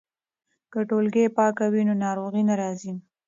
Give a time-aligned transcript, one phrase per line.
[0.71, 2.93] که ټولګې پاکه وي نو ناروغي نه راځي.